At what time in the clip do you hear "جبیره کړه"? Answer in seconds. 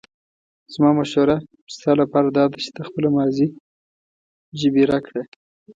4.59-5.21